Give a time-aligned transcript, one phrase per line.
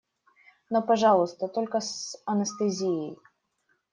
[0.71, 3.19] Но, пожалуйста, только с анестезией.